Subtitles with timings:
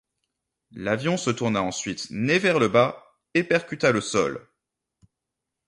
[0.71, 3.05] L'avion se tourna ensuite nez vers le bas
[3.35, 4.47] et percuta le sol.